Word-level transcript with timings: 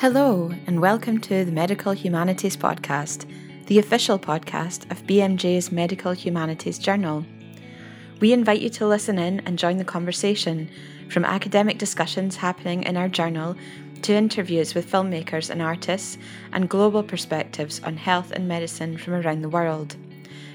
Hello, 0.00 0.52
and 0.68 0.80
welcome 0.80 1.18
to 1.22 1.44
the 1.44 1.50
Medical 1.50 1.90
Humanities 1.90 2.56
Podcast, 2.56 3.26
the 3.66 3.80
official 3.80 4.16
podcast 4.16 4.88
of 4.92 5.04
BMJ's 5.08 5.72
Medical 5.72 6.12
Humanities 6.12 6.78
Journal. 6.78 7.26
We 8.20 8.32
invite 8.32 8.60
you 8.60 8.70
to 8.70 8.86
listen 8.86 9.18
in 9.18 9.40
and 9.40 9.58
join 9.58 9.76
the 9.78 9.84
conversation, 9.84 10.70
from 11.10 11.24
academic 11.24 11.78
discussions 11.78 12.36
happening 12.36 12.84
in 12.84 12.96
our 12.96 13.08
journal 13.08 13.56
to 14.02 14.14
interviews 14.14 14.72
with 14.72 14.88
filmmakers 14.88 15.50
and 15.50 15.60
artists, 15.60 16.16
and 16.52 16.70
global 16.70 17.02
perspectives 17.02 17.80
on 17.82 17.96
health 17.96 18.30
and 18.30 18.46
medicine 18.46 18.98
from 18.98 19.14
around 19.14 19.42
the 19.42 19.48
world. 19.48 19.96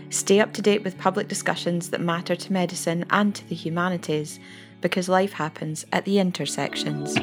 Stay 0.09 0.39
up 0.39 0.53
to 0.53 0.61
date 0.61 0.85
with 0.85 0.97
public 0.97 1.27
discussions 1.27 1.89
that 1.89 1.99
matter 1.99 2.37
to 2.37 2.53
medicine 2.53 3.03
and 3.09 3.35
to 3.35 3.49
the 3.49 3.55
humanities, 3.55 4.39
because 4.79 5.09
life 5.09 5.33
happens 5.33 5.85
at 5.91 6.05
the 6.05 6.17
intersections. 6.19 7.17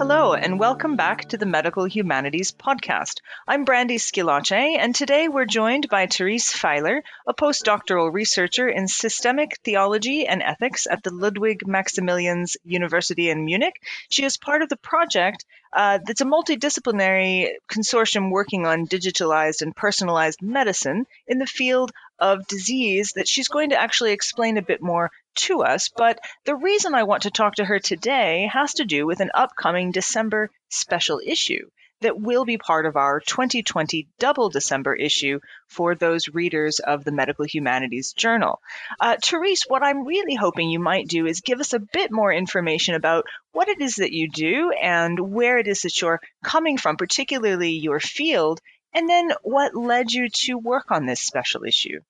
Hello, 0.00 0.32
and 0.32 0.58
welcome 0.58 0.96
back 0.96 1.28
to 1.28 1.36
the 1.36 1.44
Medical 1.44 1.84
Humanities 1.84 2.52
Podcast. 2.52 3.20
I'm 3.46 3.66
Brandy 3.66 3.98
Schillace, 3.98 4.50
and 4.50 4.94
today 4.94 5.28
we're 5.28 5.44
joined 5.44 5.90
by 5.90 6.06
Therese 6.06 6.54
Feiler, 6.54 7.02
a 7.26 7.34
postdoctoral 7.34 8.10
researcher 8.10 8.66
in 8.66 8.88
systemic 8.88 9.58
theology 9.62 10.26
and 10.26 10.42
ethics 10.42 10.86
at 10.90 11.02
the 11.02 11.12
Ludwig 11.12 11.64
Maximilians 11.66 12.56
University 12.64 13.28
in 13.28 13.44
Munich. 13.44 13.74
She 14.08 14.24
is 14.24 14.38
part 14.38 14.62
of 14.62 14.70
the 14.70 14.78
project 14.78 15.44
uh, 15.74 15.98
that's 16.02 16.22
a 16.22 16.24
multidisciplinary 16.24 17.50
consortium 17.70 18.30
working 18.30 18.66
on 18.66 18.86
digitalized 18.86 19.60
and 19.60 19.76
personalized 19.76 20.40
medicine 20.40 21.06
in 21.26 21.38
the 21.38 21.46
field 21.46 21.92
of 22.18 22.46
disease 22.46 23.12
that 23.16 23.28
she's 23.28 23.48
going 23.48 23.70
to 23.70 23.80
actually 23.80 24.12
explain 24.12 24.56
a 24.56 24.62
bit 24.62 24.80
more 24.80 25.10
to 25.36 25.62
us. 25.62 25.88
But 25.88 26.20
the 26.44 26.56
reason 26.56 26.94
I 26.94 27.04
want 27.04 27.22
to 27.22 27.30
talk 27.30 27.56
to 27.56 27.64
her 27.64 27.78
today 27.78 28.48
has 28.52 28.74
to 28.74 28.84
do 28.84 29.06
with 29.06 29.20
an 29.20 29.30
upcoming 29.34 29.92
December 29.92 30.50
special 30.68 31.20
issue 31.24 31.68
that 32.00 32.18
will 32.18 32.44
be 32.44 32.56
part 32.56 32.86
of 32.86 32.96
our 32.96 33.20
2020 33.20 34.08
double 34.18 34.48
December 34.48 34.94
issue 34.94 35.38
for 35.68 35.94
those 35.94 36.28
readers 36.28 36.78
of 36.78 37.04
the 37.04 37.12
Medical 37.12 37.44
Humanities 37.44 38.12
Journal. 38.12 38.60
Uh, 38.98 39.16
Therese, 39.22 39.64
what 39.68 39.82
I'm 39.82 40.06
really 40.06 40.34
hoping 40.34 40.70
you 40.70 40.80
might 40.80 41.08
do 41.08 41.26
is 41.26 41.40
give 41.40 41.60
us 41.60 41.72
a 41.72 41.78
bit 41.78 42.10
more 42.10 42.32
information 42.32 42.94
about 42.94 43.26
what 43.52 43.68
it 43.68 43.80
is 43.80 43.96
that 43.96 44.12
you 44.12 44.30
do 44.30 44.72
and 44.72 45.18
where 45.18 45.58
it 45.58 45.68
is 45.68 45.82
that 45.82 46.00
you're 46.00 46.20
coming 46.42 46.78
from, 46.78 46.96
particularly 46.96 47.72
your 47.72 48.00
field, 48.00 48.60
and 48.94 49.08
then 49.08 49.32
what 49.42 49.74
led 49.74 50.10
you 50.10 50.28
to 50.30 50.54
work 50.54 50.90
on 50.90 51.06
this 51.06 51.20
special 51.20 51.64
issue. 51.64 52.00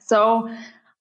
So, 0.00 0.50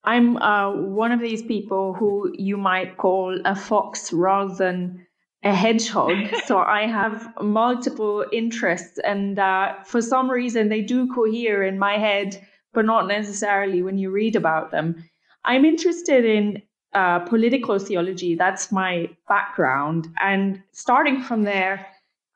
I'm 0.05 0.37
uh, 0.37 0.71
one 0.71 1.11
of 1.11 1.19
these 1.19 1.41
people 1.41 1.93
who 1.93 2.33
you 2.37 2.57
might 2.57 2.97
call 2.97 3.39
a 3.45 3.55
fox 3.55 4.13
rather 4.13 4.53
than 4.53 5.05
a 5.43 5.53
hedgehog. 5.53 6.13
so 6.45 6.59
I 6.59 6.87
have 6.87 7.31
multiple 7.41 8.25
interests, 8.31 8.99
and 8.99 9.39
uh, 9.39 9.73
for 9.83 10.01
some 10.01 10.29
reason 10.29 10.69
they 10.69 10.81
do 10.81 11.07
cohere 11.13 11.63
in 11.63 11.79
my 11.79 11.97
head, 11.97 12.39
but 12.73 12.85
not 12.85 13.07
necessarily 13.07 13.81
when 13.81 13.97
you 13.97 14.11
read 14.11 14.35
about 14.35 14.71
them. 14.71 15.03
I'm 15.43 15.65
interested 15.65 16.25
in 16.25 16.61
uh, 16.93 17.19
political 17.19 17.77
theology. 17.77 18.35
That's 18.35 18.71
my 18.71 19.09
background, 19.27 20.07
and 20.19 20.61
starting 20.71 21.21
from 21.21 21.43
there, 21.43 21.87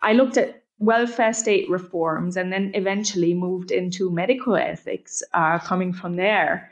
I 0.02 0.14
looked 0.14 0.38
at 0.38 0.64
welfare 0.80 1.34
state 1.34 1.70
reforms, 1.70 2.38
and 2.38 2.54
then 2.54 2.72
eventually 2.74 3.34
moved 3.34 3.72
into 3.72 4.10
medical 4.10 4.56
ethics, 4.56 5.22
uh, 5.34 5.60
coming 5.60 5.94
from 5.94 6.16
there. 6.16 6.72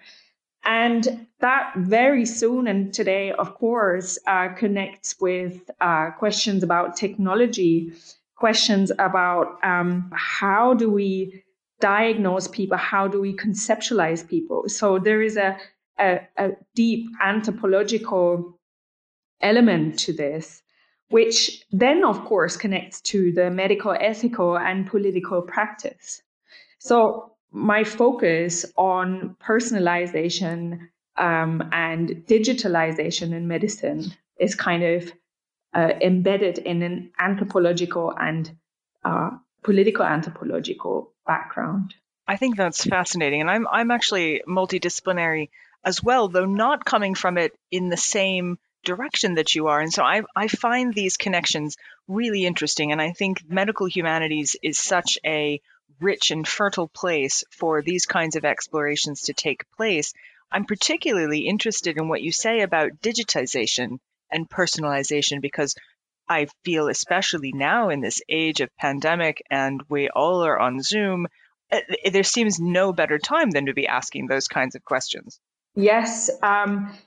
And 0.68 1.28
that 1.40 1.74
very 1.78 2.26
soon 2.26 2.68
and 2.68 2.94
today, 2.94 3.32
of 3.32 3.56
course, 3.56 4.20
uh, 4.28 4.50
connects 4.50 5.16
with 5.20 5.72
uh, 5.80 6.12
questions 6.12 6.62
about 6.62 6.98
technology, 6.98 7.94
questions 8.36 8.92
about 9.00 9.64
um, 9.64 10.12
how 10.14 10.74
do 10.74 10.92
we 10.92 11.42
diagnose 11.80 12.50
people, 12.50 12.78
how 12.78 13.08
do 13.08 13.22
we 13.22 13.34
conceptualize 13.34 14.28
people. 14.28 14.68
So 14.68 15.00
there 15.00 15.22
is 15.22 15.38
a, 15.38 15.58
a, 16.00 16.20
a 16.38 16.50
deep 16.76 17.08
anthropological 17.24 18.60
element 19.40 20.00
to 20.00 20.12
this, 20.12 20.62
which 21.10 21.64
then, 21.72 22.04
of 22.04 22.26
course, 22.26 22.58
connects 22.58 23.00
to 23.02 23.32
the 23.32 23.50
medical, 23.50 23.96
ethical, 23.98 24.58
and 24.58 24.86
political 24.86 25.42
practice. 25.44 26.22
So 26.80 27.37
my 27.58 27.84
focus 27.84 28.66
on 28.78 29.36
personalization 29.44 30.88
um, 31.18 31.68
and 31.72 32.24
digitalization 32.28 33.34
in 33.34 33.48
medicine 33.48 34.14
is 34.40 34.54
kind 34.54 34.84
of 34.84 35.12
uh, 35.74 35.94
embedded 36.02 36.60
in 36.60 36.84
an 36.84 37.12
anthropological 37.20 38.14
and 38.18 38.56
uh, 39.04 39.32
political 39.64 40.06
anthropological 40.06 41.12
background. 41.26 41.96
I 42.28 42.36
think 42.36 42.58
that's 42.58 42.84
fascinating, 42.84 43.42
and 43.42 43.50
I'm 43.50 43.68
I'm 43.68 43.92
actually 43.92 44.44
multidisciplinary 44.48 45.50
as 45.84 46.04
well, 46.04 46.28
though 46.28 46.46
not 46.46 46.86
coming 46.86 47.16
from 47.16 47.38
it 47.38 47.58
in 47.72 47.90
the 47.90 47.98
same 47.98 48.60
direction 48.84 49.36
that 49.36 49.56
you 49.56 49.68
are. 49.68 49.80
And 49.80 49.92
so 49.92 50.04
I 50.04 50.22
I 50.36 50.48
find 50.48 50.94
these 50.94 51.18
connections 51.18 51.78
really 52.08 52.46
interesting, 52.46 52.92
and 52.92 53.02
I 53.02 53.14
think 53.14 53.50
medical 53.50 53.88
humanities 53.88 54.56
is 54.62 54.78
such 54.78 55.18
a 55.26 55.62
rich 56.00 56.32
and 56.32 56.48
fertile 56.48 56.88
place 56.88 57.44
for 57.52 57.82
these 57.82 58.06
kinds 58.06 58.36
of 58.36 58.46
explorations 58.46 59.24
to 59.24 59.34
take 59.34 59.70
place. 59.76 60.14
I'm 60.52 60.66
particularly 60.66 61.48
interested 61.48 61.98
in 61.98 62.08
what 62.08 62.22
you 62.22 62.32
say 62.32 62.62
about 62.62 63.02
digitization 63.02 64.00
and 64.32 64.50
personalization 64.50 65.42
because 65.42 65.76
I 66.30 66.48
feel, 66.64 66.90
especially 66.90 67.54
now 67.54 67.90
in 67.90 68.02
this 68.02 68.22
age 68.28 68.62
of 68.62 68.76
pandemic 68.78 69.42
and 69.50 69.82
we 69.90 70.10
all 70.10 70.44
are 70.46 70.60
on 70.60 70.82
Zoom, 70.82 71.28
eh, 71.72 71.82
eh, 72.04 72.10
there 72.10 72.24
seems 72.24 72.60
no 72.60 72.92
better 72.92 73.18
time 73.18 73.52
than 73.52 73.68
to 73.68 73.74
be 73.74 73.88
asking 73.88 74.28
those 74.28 74.48
kinds 74.48 74.76
of 74.76 74.84
questions. 74.84 75.40
Yes. 75.76 76.30
Um, 76.42 76.98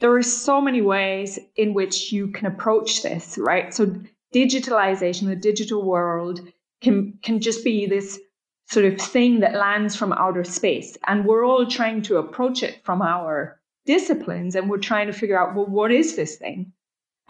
there 0.00 0.12
are 0.14 0.22
so 0.22 0.60
many 0.60 0.82
ways 0.82 1.38
in 1.56 1.74
which 1.74 2.12
you 2.12 2.28
can 2.28 2.46
approach 2.46 3.02
this, 3.02 3.38
right? 3.38 3.72
So, 3.72 3.94
digitalization, 4.34 5.26
the 5.26 5.36
digital 5.36 5.84
world, 5.84 6.40
can, 6.80 7.18
can 7.22 7.40
just 7.40 7.64
be 7.64 7.86
this 7.86 8.20
sort 8.68 8.84
of 8.84 9.00
thing 9.00 9.40
that 9.40 9.54
lands 9.54 9.96
from 9.96 10.12
outer 10.12 10.44
space. 10.44 10.96
And 11.06 11.24
we're 11.24 11.44
all 11.44 11.66
trying 11.66 12.02
to 12.02 12.18
approach 12.18 12.62
it 12.62 12.84
from 12.84 13.00
our 13.00 13.58
disciplines 13.86 14.54
and 14.54 14.68
we're 14.68 14.78
trying 14.78 15.06
to 15.06 15.12
figure 15.12 15.38
out, 15.38 15.54
well, 15.54 15.66
what 15.66 15.90
is 15.90 16.16
this 16.16 16.36
thing? 16.36 16.72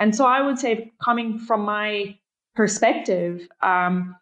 And 0.00 0.14
so 0.14 0.26
I 0.26 0.40
would 0.42 0.58
say, 0.58 0.92
coming 1.02 1.38
from 1.38 1.62
my 1.62 2.18
perspective, 2.54 3.48
um, 3.62 4.16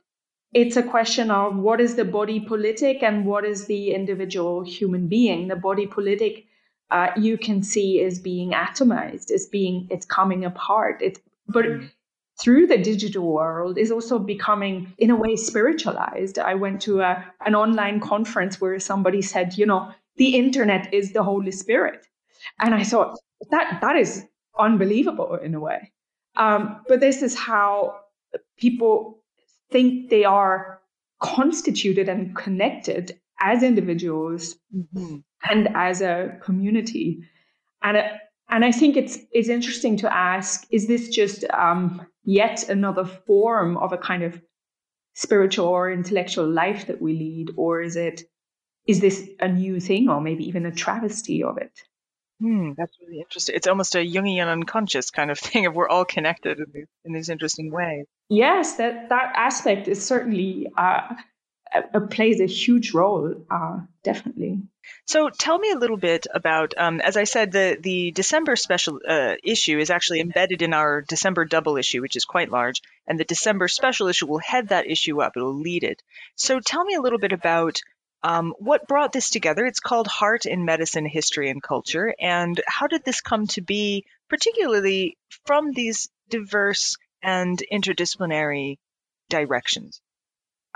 it's 0.53 0.76
a 0.76 0.82
question 0.82 1.31
of 1.31 1.56
what 1.56 1.81
is 1.81 1.97
the 1.97 2.05
body 2.05 2.41
politic 2.41 3.03
and 3.03 3.25
what 3.26 3.44
is 3.44 3.66
the 3.66 3.93
individual 3.93 4.65
human 4.65 5.09
being. 5.09 5.49
The 5.49 5.56
body 5.56 5.87
politic 5.87 6.47
uh, 6.91 7.09
you 7.16 7.37
can 7.37 7.62
see 7.62 8.00
is 8.00 8.21
being 8.21 8.53
atomized, 8.53 9.31
is 9.31 9.47
being 9.47 9.88
it's 9.91 10.06
coming 10.06 10.44
apart. 10.44 11.00
It's 11.00 11.21
but 11.49 11.65
mm 11.65 11.91
through 12.41 12.66
the 12.66 12.78
digital 12.78 13.32
world 13.32 13.78
is 13.78 13.91
also 13.91 14.19
becoming 14.19 14.92
in 14.98 15.10
a 15.10 15.16
way 15.16 15.36
spiritualized. 15.36 16.38
I 16.38 16.54
went 16.54 16.82
to 16.82 17.00
a, 17.00 17.24
an 17.44 17.54
online 17.54 18.00
conference 18.00 18.60
where 18.60 18.78
somebody 18.78 19.22
said 19.22 19.56
you 19.56 19.66
know 19.66 19.91
the 20.16 20.34
internet 20.34 20.92
is 20.92 21.12
the 21.12 21.22
holy 21.22 21.52
spirit. 21.52 22.06
And 22.60 22.75
i 22.75 22.82
thought 22.82 23.19
that 23.50 23.80
that 23.80 23.96
is 23.96 24.25
unbelievable 24.58 25.36
in 25.36 25.54
a 25.54 25.60
way. 25.60 25.92
Um, 26.36 26.82
but 26.88 27.00
this 27.00 27.22
is 27.22 27.34
how 27.34 28.00
people 28.58 29.22
think 29.70 30.10
they 30.10 30.25
are 30.25 30.80
constituted 31.20 32.08
and 32.08 32.36
connected 32.36 33.19
as 33.41 33.62
individuals 33.62 34.56
mm-hmm. 34.75 35.16
and 35.50 35.69
as 35.75 36.00
a 36.00 36.38
community. 36.43 37.22
And 37.82 37.99
and 38.49 38.64
I 38.64 38.72
think 38.72 38.96
it's 38.96 39.19
it's 39.32 39.49
interesting 39.49 39.96
to 39.99 40.12
ask: 40.12 40.66
Is 40.70 40.87
this 40.87 41.08
just 41.08 41.44
um, 41.50 42.06
yet 42.26 42.69
another 42.69 43.06
form 43.06 43.78
of 43.78 43.93
a 43.93 43.99
kind 43.99 44.23
of 44.23 44.43
spiritual 45.14 45.67
or 45.67 45.90
intellectual 45.90 46.46
life 46.46 46.88
that 46.88 47.00
we 47.00 47.14
lead, 47.14 47.52
or 47.56 47.81
is 47.81 47.96
it 47.96 48.23
is 48.87 49.00
this 49.00 49.28
a 49.40 49.49
new 49.49 49.81
thing, 49.81 50.08
or 50.08 50.20
maybe 50.20 50.44
even 50.46 50.67
a 50.67 50.70
travesty 50.70 51.43
of 51.43 51.56
it? 51.58 51.73
Hmm, 52.40 52.73
that's 52.76 52.93
really 53.00 53.20
interesting. 53.20 53.56
It's 53.56 53.67
almost 53.67 53.94
a 53.94 54.06
Jungian 54.06 54.46
unconscious 54.49 55.11
kind 55.11 55.31
of 55.31 55.38
thing 55.38 55.67
of 55.67 55.75
we're 55.75 55.88
all 55.88 56.05
connected 56.05 56.58
in 56.58 56.67
these, 56.73 56.87
in 57.05 57.12
these 57.14 57.28
interesting 57.31 57.73
ways. 57.73 58.05
Yes, 58.28 58.76
that 58.76 59.08
that 59.08 59.32
aspect 59.37 59.88
is 59.88 60.05
certainly 60.05 60.67
uh, 60.76 61.14
plays 62.10 62.40
a 62.40 62.46
huge 62.46 62.92
role, 62.94 63.34
uh, 63.50 63.80
definitely. 64.02 64.62
So 65.04 65.30
tell 65.30 65.58
me 65.58 65.70
a 65.70 65.78
little 65.78 65.96
bit 65.96 66.26
about, 66.32 66.74
um, 66.76 67.00
as 67.00 67.16
I 67.16 67.24
said, 67.24 67.52
the 67.52 67.76
the 67.80 68.12
December 68.12 68.56
special 68.56 69.00
uh, 69.06 69.34
issue 69.42 69.78
is 69.78 69.90
actually 69.90 70.20
embedded 70.20 70.62
in 70.62 70.72
our 70.72 71.02
December 71.02 71.44
double 71.44 71.76
issue, 71.76 72.00
which 72.00 72.16
is 72.16 72.24
quite 72.24 72.50
large, 72.50 72.82
and 73.06 73.18
the 73.18 73.24
December 73.24 73.68
special 73.68 74.08
issue 74.08 74.26
will 74.26 74.38
head 74.38 74.68
that 74.68 74.86
issue 74.86 75.20
up. 75.20 75.36
It'll 75.36 75.54
lead 75.54 75.84
it. 75.84 76.02
So 76.36 76.60
tell 76.60 76.84
me 76.84 76.94
a 76.94 77.00
little 77.00 77.18
bit 77.18 77.32
about 77.32 77.80
um, 78.22 78.54
what 78.58 78.88
brought 78.88 79.12
this 79.12 79.30
together. 79.30 79.66
It's 79.66 79.80
called 79.80 80.06
Heart 80.06 80.46
in 80.46 80.64
Medicine, 80.64 81.06
History, 81.06 81.50
and 81.50 81.62
Culture, 81.62 82.14
and 82.20 82.60
how 82.66 82.86
did 82.86 83.04
this 83.04 83.20
come 83.20 83.46
to 83.48 83.60
be, 83.60 84.04
particularly 84.28 85.18
from 85.46 85.72
these 85.72 86.08
diverse 86.28 86.96
and 87.22 87.60
interdisciplinary 87.72 88.78
directions? 89.28 90.00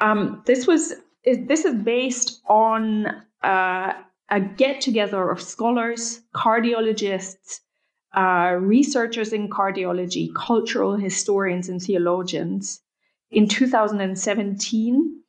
Um, 0.00 0.42
this 0.46 0.66
was 0.66 0.94
this 1.24 1.64
is 1.64 1.74
based 1.82 2.40
on 2.48 3.06
uh, 3.42 3.92
a 4.30 4.40
get 4.40 4.80
together 4.80 5.30
of 5.30 5.40
scholars, 5.42 6.20
cardiologists, 6.34 7.60
uh, 8.16 8.56
researchers 8.58 9.32
in 9.32 9.48
cardiology, 9.48 10.28
cultural 10.34 10.96
historians, 10.96 11.68
and 11.68 11.80
theologians 11.82 12.80
in 13.30 13.46
2017 13.48 15.22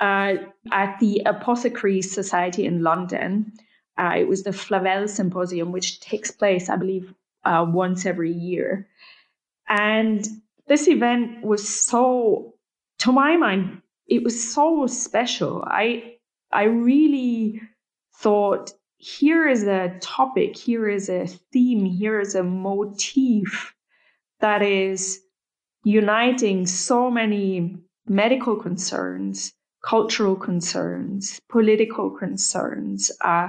uh, 0.00 0.34
at 0.72 0.98
the 1.00 1.22
Apothecaries 1.24 2.10
Society 2.10 2.66
in 2.66 2.82
London. 2.82 3.52
Uh, 3.96 4.14
it 4.16 4.28
was 4.28 4.44
the 4.44 4.52
Flavelle 4.52 5.08
Symposium, 5.08 5.72
which 5.72 6.00
takes 6.00 6.30
place, 6.30 6.68
I 6.68 6.76
believe, 6.76 7.12
uh, 7.44 7.66
once 7.68 8.06
every 8.06 8.32
year. 8.32 8.88
And 9.68 10.26
this 10.66 10.88
event 10.88 11.42
was 11.42 11.68
so, 11.68 12.54
to 13.00 13.12
my 13.12 13.36
mind, 13.36 13.82
it 14.08 14.22
was 14.24 14.52
so 14.52 14.86
special. 14.86 15.64
I 15.66 16.14
I 16.50 16.64
really 16.64 17.60
thought 18.16 18.72
here 18.96 19.48
is 19.48 19.64
a 19.64 19.96
topic, 20.00 20.56
here 20.56 20.88
is 20.88 21.08
a 21.08 21.26
theme, 21.26 21.84
here 21.84 22.18
is 22.20 22.34
a 22.34 22.42
motif 22.42 23.74
that 24.40 24.62
is 24.62 25.20
uniting 25.84 26.66
so 26.66 27.10
many 27.10 27.76
medical 28.08 28.56
concerns, 28.56 29.52
cultural 29.84 30.34
concerns, 30.34 31.40
political 31.48 32.10
concerns, 32.10 33.12
uh, 33.20 33.48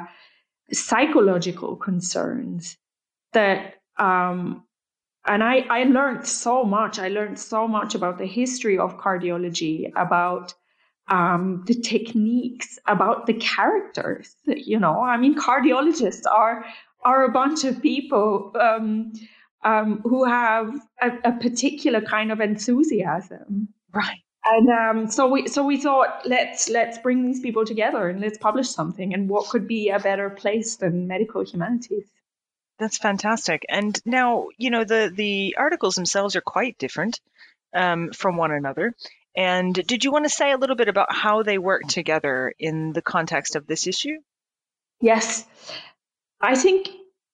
psychological 0.72 1.76
concerns 1.76 2.78
that 3.34 3.76
um, 3.98 4.64
and 5.30 5.44
I, 5.44 5.60
I 5.70 5.84
learned 5.84 6.28
so 6.28 6.64
much. 6.64 6.98
I 6.98 7.08
learned 7.08 7.40
so 7.40 7.68
much 7.68 7.94
about 7.94 8.18
the 8.18 8.26
history 8.26 8.80
of 8.80 8.98
cardiology, 8.98 9.92
about 9.96 10.56
um, 11.08 11.64
the 11.68 11.76
techniques, 11.76 12.80
about 12.88 13.28
the 13.28 13.36
characters. 13.36 14.36
You 14.46 14.80
know, 14.80 15.00
I 15.02 15.18
mean, 15.18 15.40
cardiologists 15.40 16.24
are 16.30 16.66
are 17.04 17.26
a 17.26 17.32
bunch 17.32 17.64
of 17.64 17.80
people 17.82 18.52
um, 18.60 19.14
um, 19.64 20.02
who 20.04 20.26
have 20.26 20.74
a, 21.02 21.12
a, 21.24 21.32
particular 21.32 22.02
kind 22.02 22.30
of 22.30 22.42
enthusiasm, 22.42 23.70
right? 23.94 24.20
And 24.46 24.70
um, 24.70 25.12
so 25.12 25.30
we 25.30 25.48
so 25.48 25.64
we 25.64 25.78
thought 25.80 26.22
let's 26.26 26.70
let's 26.70 26.98
bring 26.98 27.26
these 27.26 27.40
people 27.40 27.66
together 27.66 28.10
and 28.10 28.20
let's 28.20 28.38
publish 28.40 28.70
something. 28.70 29.14
And 29.14 29.30
what 29.30 29.48
could 29.50 29.68
be 29.68 29.90
a 29.90 30.00
better 30.00 30.32
place 30.32 30.78
than 30.78 31.08
medical 31.08 31.44
humanities? 31.44 32.10
That's 32.80 32.98
fantastic. 32.98 33.66
And 33.68 34.00
now, 34.06 34.48
you 34.58 34.70
know, 34.70 34.86
the 34.86 35.12
the 35.14 35.56
articles 35.58 35.96
themselves 35.96 36.36
are 36.36 36.42
quite 36.42 36.78
different 36.78 37.20
um, 37.74 38.12
from 38.12 38.38
one 38.38 38.52
another. 38.52 38.96
And 39.36 39.74
did 39.74 40.04
you 40.04 40.12
want 40.12 40.26
to 40.26 40.30
say 40.30 40.52
a 40.52 40.58
little 40.58 40.76
bit 40.76 40.88
about 40.88 41.14
how 41.14 41.44
they 41.44 41.58
work 41.58 41.84
together 41.88 42.54
in 42.58 42.94
the 42.94 43.02
context 43.02 43.56
of 43.56 43.68
this 43.68 43.86
issue? 43.86 44.18
Yes. 45.02 45.46
I 46.42 46.56
think 46.56 46.90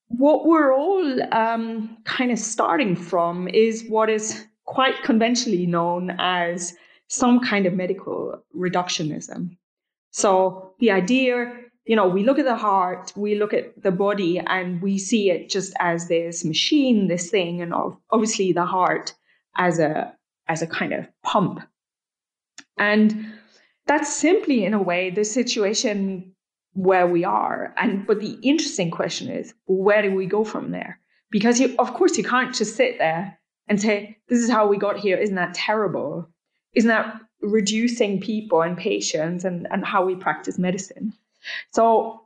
what 0.08 0.46
we're 0.46 0.74
all 0.74 1.34
um, 1.34 1.98
kind 2.04 2.32
of 2.32 2.40
starting 2.40 2.96
from 2.96 3.48
is 3.48 3.86
what 3.88 4.10
is 4.10 4.46
quite 4.66 5.04
conventionally 5.04 5.66
known 5.66 6.16
as 6.20 6.76
some 7.08 7.40
kind 7.40 7.66
of 7.66 7.74
medical 7.74 8.44
reductionism. 8.56 9.58
So 10.12 10.74
the 10.80 10.92
idea 10.92 11.54
you 11.86 11.96
know, 11.96 12.08
we 12.08 12.24
look 12.24 12.40
at 12.40 12.46
the 12.46 12.56
heart, 12.56 13.14
we 13.16 13.36
look 13.36 13.54
at 13.54 13.82
the 13.82 13.92
body, 13.92 14.40
and 14.40 14.82
we 14.82 14.98
see 14.98 15.30
it 15.30 15.50
just 15.50 15.74
as 15.80 16.08
this 16.08 16.44
machine, 16.44 17.08
this 17.08 17.30
thing, 17.30 17.62
and 17.62 17.74
obviously 18.10 18.52
the 18.52 18.66
heart 18.66 19.14
as 19.56 19.80
a 19.80 20.14
as 20.48 20.62
a 20.62 20.68
kind 20.68 20.94
of 20.94 21.08
pump. 21.24 21.62
And 22.78 23.34
that's 23.88 24.14
simply, 24.14 24.66
in 24.66 24.74
a 24.74 24.82
way, 24.82 25.10
the 25.10 25.24
situation 25.24 26.34
where 26.74 27.08
we 27.08 27.24
are. 27.24 27.74
And 27.78 28.06
but 28.08 28.20
the 28.20 28.38
interesting 28.42 28.90
question 28.90 29.30
is, 29.30 29.54
where 29.66 30.02
do 30.02 30.14
we 30.14 30.26
go 30.26 30.44
from 30.44 30.72
there? 30.72 31.00
Because 31.30 31.60
you, 31.60 31.76
of 31.78 31.94
course, 31.94 32.18
you 32.18 32.24
can't 32.24 32.54
just 32.54 32.76
sit 32.76 32.98
there 32.98 33.38
and 33.68 33.80
say, 33.80 34.18
"This 34.28 34.40
is 34.40 34.50
how 34.50 34.68
we 34.68 34.78
got 34.78 34.98
here." 34.98 35.18
Isn't 35.18 35.36
that 35.36 35.54
terrible? 35.54 36.30
Isn't 36.74 36.90
that 36.90 37.22
reducing 37.42 38.20
people 38.20 38.64
and 38.64 38.76
patients 38.76 39.46
and, 39.46 39.68
and 39.70 39.86
how 39.86 40.04
we 40.04 40.16
practice 40.16 40.58
medicine? 40.58 41.14
So 41.72 42.26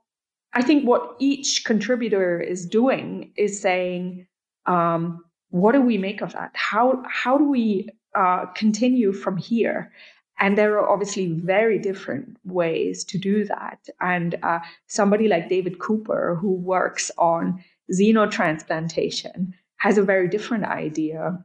I 0.53 0.61
think 0.61 0.87
what 0.87 1.15
each 1.19 1.63
contributor 1.65 2.39
is 2.39 2.65
doing 2.65 3.33
is 3.37 3.61
saying, 3.61 4.27
um, 4.65 5.23
what 5.49 5.73
do 5.73 5.81
we 5.81 5.97
make 5.97 6.21
of 6.21 6.33
that? 6.33 6.51
How 6.53 7.03
how 7.07 7.37
do 7.37 7.49
we 7.49 7.89
uh, 8.15 8.45
continue 8.47 9.13
from 9.13 9.37
here? 9.37 9.91
And 10.39 10.57
there 10.57 10.79
are 10.79 10.89
obviously 10.89 11.27
very 11.27 11.77
different 11.77 12.37
ways 12.45 13.03
to 13.05 13.17
do 13.17 13.43
that. 13.45 13.89
And 13.99 14.35
uh, 14.41 14.59
somebody 14.87 15.27
like 15.27 15.49
David 15.49 15.79
Cooper, 15.79 16.37
who 16.39 16.53
works 16.53 17.11
on 17.17 17.63
xenotransplantation, 17.91 19.51
has 19.77 19.97
a 19.97 20.03
very 20.03 20.29
different 20.29 20.63
idea 20.63 21.43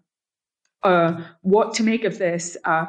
uh, 0.84 1.20
what 1.42 1.74
to 1.74 1.82
make 1.82 2.04
of 2.04 2.18
this 2.18 2.56
uh, 2.64 2.86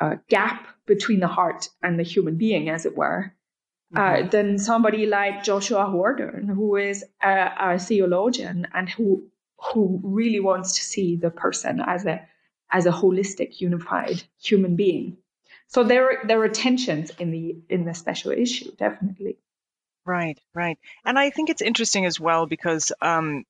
uh, 0.00 0.16
gap 0.28 0.66
between 0.86 1.20
the 1.20 1.28
heart 1.28 1.68
and 1.82 1.98
the 1.98 2.02
human 2.02 2.36
being, 2.36 2.68
as 2.68 2.86
it 2.86 2.96
were 2.96 3.35
uh, 3.94 4.00
mm-hmm. 4.00 4.28
than 4.30 4.58
somebody 4.58 5.06
like 5.06 5.44
Joshua 5.44 5.84
Hordern, 5.84 6.48
who 6.48 6.76
is 6.76 7.04
a, 7.22 7.50
a, 7.58 7.78
theologian 7.78 8.66
and 8.74 8.88
who 8.88 9.28
who 9.58 10.00
really 10.02 10.40
wants 10.40 10.76
to 10.76 10.82
see 10.82 11.16
the 11.16 11.30
person 11.30 11.80
as 11.80 12.04
a 12.04 12.26
as 12.72 12.86
a 12.86 12.90
holistic, 12.90 13.60
unified 13.60 14.22
human 14.42 14.74
being. 14.74 15.18
So 15.68 15.84
there 15.84 16.22
there 16.26 16.42
are 16.42 16.48
tensions 16.48 17.10
in 17.18 17.30
the 17.30 17.58
in 17.68 17.84
the 17.84 17.94
special 17.94 18.32
issue, 18.32 18.74
definitely. 18.76 19.38
Right, 20.04 20.40
right, 20.54 20.78
and 21.04 21.18
I 21.18 21.30
think 21.30 21.50
it's 21.50 21.62
interesting 21.62 22.06
as 22.06 22.18
well 22.20 22.46
because. 22.46 22.92
Um, 23.00 23.44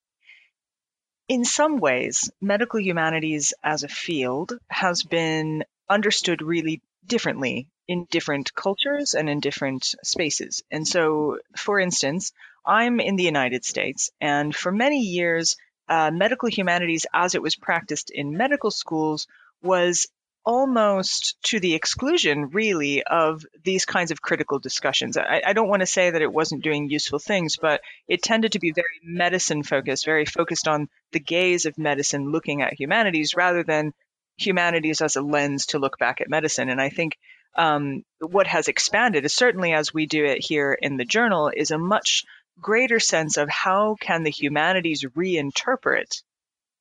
in 1.28 1.44
some 1.44 1.78
ways, 1.78 2.30
medical 2.40 2.78
humanities 2.78 3.52
as 3.64 3.82
a 3.82 3.88
field 3.88 4.56
has 4.70 5.02
been 5.02 5.64
understood 5.90 6.40
really 6.40 6.82
differently 7.04 7.66
in 7.88 8.06
different 8.10 8.54
cultures 8.54 9.14
and 9.14 9.28
in 9.28 9.40
different 9.40 9.94
spaces. 10.02 10.62
And 10.70 10.86
so, 10.86 11.38
for 11.56 11.78
instance, 11.78 12.32
I'm 12.64 13.00
in 13.00 13.16
the 13.16 13.22
United 13.22 13.64
States, 13.64 14.10
and 14.20 14.54
for 14.54 14.72
many 14.72 15.00
years, 15.00 15.56
uh, 15.88 16.10
medical 16.10 16.48
humanities, 16.48 17.06
as 17.14 17.34
it 17.34 17.42
was 17.42 17.54
practiced 17.54 18.10
in 18.10 18.36
medical 18.36 18.72
schools, 18.72 19.28
was 19.62 20.06
almost 20.44 21.36
to 21.42 21.58
the 21.58 21.74
exclusion, 21.74 22.50
really, 22.50 23.02
of 23.02 23.44
these 23.64 23.84
kinds 23.84 24.12
of 24.12 24.22
critical 24.22 24.60
discussions. 24.60 25.16
I, 25.16 25.42
I 25.44 25.52
don't 25.52 25.68
want 25.68 25.80
to 25.80 25.86
say 25.86 26.10
that 26.10 26.22
it 26.22 26.32
wasn't 26.32 26.62
doing 26.62 26.88
useful 26.88 27.18
things, 27.18 27.56
but 27.56 27.80
it 28.06 28.22
tended 28.22 28.52
to 28.52 28.60
be 28.60 28.70
very 28.70 29.00
medicine 29.02 29.64
focused, 29.64 30.04
very 30.04 30.24
focused 30.24 30.68
on 30.68 30.88
the 31.10 31.20
gaze 31.20 31.66
of 31.66 31.78
medicine 31.78 32.30
looking 32.30 32.62
at 32.62 32.78
humanities 32.78 33.34
rather 33.36 33.64
than 33.64 33.92
humanities 34.38 35.00
as 35.00 35.16
a 35.16 35.22
lens 35.22 35.66
to 35.66 35.80
look 35.80 35.98
back 35.98 36.20
at 36.20 36.30
medicine. 36.30 36.68
And 36.68 36.80
I 36.80 36.90
think 36.90 37.16
um, 37.56 38.04
what 38.20 38.46
has 38.46 38.68
expanded 38.68 39.24
is 39.24 39.34
certainly 39.34 39.72
as 39.72 39.92
we 39.92 40.06
do 40.06 40.24
it 40.24 40.44
here 40.44 40.72
in 40.72 40.96
the 40.96 41.04
journal 41.04 41.50
is 41.54 41.70
a 41.70 41.78
much 41.78 42.24
greater 42.60 43.00
sense 43.00 43.36
of 43.36 43.48
how 43.48 43.96
can 44.00 44.22
the 44.22 44.30
humanities 44.30 45.04
reinterpret 45.16 46.22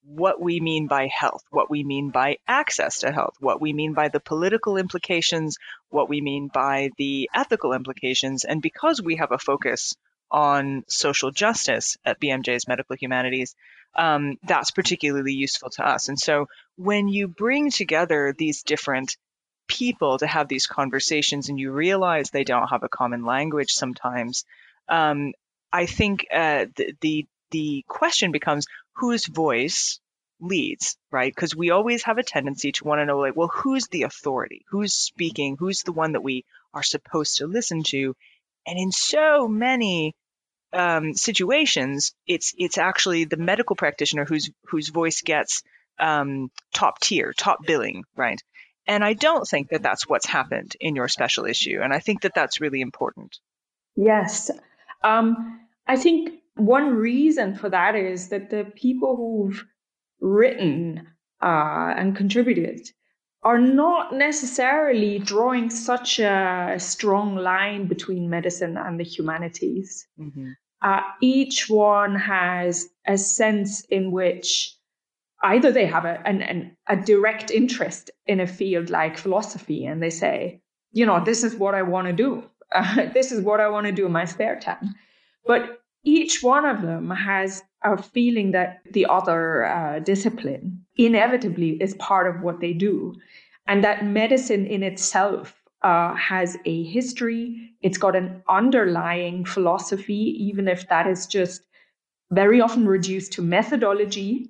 what 0.05 0.39
we 0.39 0.60
mean 0.60 0.88
by 0.88 1.08
health, 1.08 1.44
what 1.50 1.70
we 1.70 1.84
mean 1.84 2.12
by 2.12 2.38
access 2.48 3.00
to 3.00 3.12
health, 3.12 3.36
what 3.39 3.60
we 3.60 3.74
mean 3.74 3.94
by 3.94 4.08
the 4.08 4.20
political 4.20 4.77
implications, 4.77 5.58
what 5.89 6.08
we 6.08 6.22
mean 6.22 6.50
by 6.53 6.91
the 6.98 7.29
ethical 7.34 7.74
implications. 7.74 8.44
And 8.46 8.62
because 8.62 9.01
we 9.01 9.15
have 9.15 9.32
a 9.32 9.39
focus 9.39 9.96
on 10.29 10.84
social 10.88 11.32
justice 11.32 11.98
at 12.05 12.20
BMJ's 12.20 12.67
Medical 12.67 12.96
Humanities, 12.96 13.55
um, 13.96 14.38
that's 14.44 14.72
particularly 14.72 15.34
useful 15.34 15.70
to 15.72 15.88
us. 15.88 16.10
And 16.10 16.20
so 16.20 16.48
when 16.77 17.08
you 17.08 17.27
bring 17.27 17.72
together 17.72 18.34
these 18.38 18.63
different 18.63 19.17
people 19.67 20.17
to 20.19 20.27
have 20.27 20.48
these 20.48 20.67
conversations 20.67 21.50
and 21.50 21.60
you 21.60 21.72
realize 21.72 22.29
they 22.29 22.43
don't 22.43 22.67
have 22.69 22.84
a 22.84 22.89
common 22.89 23.25
language 23.25 23.72
sometimes, 23.72 24.45
um, 24.89 25.34
I 25.72 25.86
think 25.86 26.27
uh, 26.34 26.65
the, 26.75 26.95
the 27.01 27.25
the 27.51 27.86
question 27.88 28.31
becomes 28.31 28.65
whose 28.95 29.25
voice 29.25 30.00
leads, 30.39 30.98
right? 31.12 31.34
Because 31.34 31.55
we 31.55 31.69
always 31.69 32.03
have 32.03 32.17
a 32.17 32.24
tendency 32.24 32.72
to 32.74 32.84
want 32.84 33.00
to 33.00 33.05
know, 33.05 33.19
like, 33.19 33.36
well, 33.36 33.51
who's 33.53 33.88
the 33.88 34.03
authority? 34.03 34.65
Who's 34.69 34.93
speaking? 34.93 35.55
Who's 35.57 35.84
the 35.84 35.93
one 35.93 36.13
that 36.13 36.24
we 36.24 36.45
are 36.74 36.84
supposed 36.84 37.38
to 37.38 37.48
listen 37.48 37.84
to? 37.88 38.15
And 38.67 38.79
in 38.79 38.91
so 38.91 39.48
many 39.48 40.15
um, 40.74 41.13
situations, 41.13 42.13
it's 42.27 42.53
it's 42.57 42.77
actually 42.77 43.25
the 43.25 43.38
medical 43.38 43.75
practitioner 43.75 44.25
whose 44.25 44.50
whose 44.65 44.89
voice 44.89 45.22
gets 45.22 45.63
um, 46.00 46.51
top 46.74 47.00
tier, 47.00 47.34
top 47.34 47.65
billing, 47.65 48.03
right? 48.15 48.41
And 48.88 49.04
I 49.04 49.13
don't 49.13 49.48
think 49.48 49.70
that 49.70 49.82
that's 49.82 50.08
what's 50.08 50.25
happened 50.27 50.75
in 50.80 50.96
your 50.96 51.08
special 51.08 51.46
issue. 51.46 51.80
And 51.82 51.94
I 51.94 52.00
think 52.00 52.22
that 52.22 52.34
that's 52.36 52.62
really 52.62 52.82
important. 52.82 53.39
Yes. 53.96 54.51
Um, 55.04 55.62
I 55.88 55.96
think 55.96 56.42
one 56.56 56.96
reason 56.96 57.56
for 57.56 57.70
that 57.70 57.96
is 57.96 58.30
that 58.30 58.50
the 58.50 58.65
people 58.75 59.15
who've 59.15 59.65
written 60.22 61.08
uh, 61.42 61.94
and 61.98 62.15
contributed 62.15 62.82
are 63.44 63.60
not 63.60 64.13
necessarily 64.13 65.20
drawing 65.20 65.70
such 65.70 66.20
a 66.20 66.75
strong 66.80 67.36
line 67.36 67.88
between 67.88 68.30
medicine 68.30 68.75
and 68.75 69.00
the 69.00 69.04
humanities. 69.04 70.08
Mm-hmm. 70.20 70.51
Uh, 70.82 71.01
each 71.22 71.70
one 71.70 72.15
has 72.15 72.89
a 73.08 73.18
sense 73.18 73.86
in 73.86 74.12
which 74.12 74.75
either 75.46 75.72
they 75.72 75.86
have 75.86 76.06
a, 76.06 76.22
an, 76.25 76.42
an, 76.42 76.75
a 76.88 76.96
direct 76.96 77.52
interest 77.52 78.10
in 78.25 78.40
a 78.40 78.48
field 78.48 78.90
like 78.90 79.18
philosophy 79.18 79.86
and 79.86 80.02
they 80.02 80.10
say, 80.10 80.60
you 80.92 81.06
know, 81.06 81.24
this 81.24 81.44
is 81.44 81.56
what 81.56 81.75
I 81.75 81.84
want 81.84 82.08
to 82.08 82.14
do. 82.14 82.44
Uh, 82.74 83.10
this 83.14 83.32
is 83.32 83.42
what 83.42 83.60
I 83.60 83.70
want 83.70 83.86
to 83.86 83.92
do 83.92 84.06
in 84.06 84.12
my 84.12 84.25
spare 84.25 84.60
time. 84.60 84.96
But 85.46 85.82
each 86.04 86.42
one 86.42 86.66
of 86.66 86.82
them 86.82 87.12
has 87.12 87.64
a 87.84 88.02
feeling 88.02 88.52
that 88.52 88.82
the 88.92 89.06
other 89.06 89.66
uh, 89.66 90.00
discipline 90.00 90.84
inevitably 90.98 91.82
is 91.82 91.94
part 91.96 92.28
of 92.28 92.42
what 92.42 92.60
they 92.60 92.74
do. 92.74 93.14
And 93.68 93.84
that 93.84 94.06
medicine 94.06 94.66
in 94.66 94.82
itself 94.82 95.62
uh, 95.84 96.16
has 96.16 96.58
a 96.66 96.84
history, 96.86 97.72
it's 97.82 98.00
got 98.00 98.16
an 98.16 98.42
underlying 98.50 99.46
philosophy, 99.46 100.36
even 100.40 100.68
if 100.68 100.88
that 100.90 101.06
is 101.06 101.28
just 101.28 101.62
very 102.32 102.60
often 102.60 102.88
reduced 102.88 103.34
to 103.34 103.44
methodology 103.44 104.50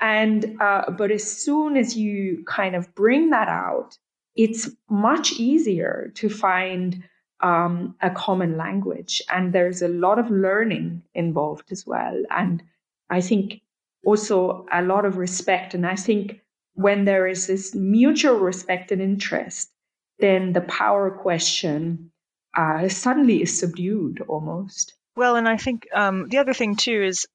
and 0.00 0.60
uh, 0.60 0.90
but 0.90 1.10
as 1.10 1.24
soon 1.24 1.76
as 1.76 1.96
you 1.96 2.44
kind 2.46 2.76
of 2.76 2.94
bring 2.94 3.30
that 3.30 3.48
out, 3.48 3.96
it's 4.34 4.68
much 4.90 5.32
easier 5.32 6.12
to 6.16 6.28
find 6.28 7.02
um, 7.40 7.94
a 8.00 8.10
common 8.10 8.56
language, 8.56 9.22
and 9.30 9.52
there's 9.52 9.82
a 9.82 9.88
lot 9.88 10.18
of 10.18 10.30
learning 10.30 11.02
involved 11.14 11.70
as 11.72 11.86
well. 11.86 12.22
And 12.30 12.62
I 13.10 13.20
think 13.20 13.60
also 14.04 14.66
a 14.72 14.82
lot 14.82 15.04
of 15.04 15.16
respect. 15.16 15.74
And 15.74 15.86
I 15.86 15.96
think 15.96 16.40
when 16.74 17.04
there 17.04 17.26
is 17.26 17.46
this 17.46 17.74
mutual 17.74 18.38
respect 18.38 18.92
and 18.92 19.02
interest, 19.02 19.70
then 20.18 20.52
the 20.52 20.62
power 20.62 21.10
question 21.10 22.10
uh, 22.56 22.88
suddenly 22.88 23.42
is 23.42 23.58
subdued 23.58 24.22
almost. 24.28 24.94
Well, 25.16 25.36
and 25.36 25.48
I 25.48 25.56
think 25.56 25.86
um, 25.94 26.28
the 26.28 26.38
other 26.38 26.54
thing 26.54 26.76
too 26.76 27.02
is 27.02 27.26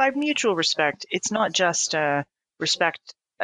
by 0.00 0.10
mutual 0.12 0.56
respect, 0.56 1.04
it's 1.10 1.30
not 1.30 1.52
just 1.52 1.94
uh, 1.94 2.22
respect. 2.58 3.00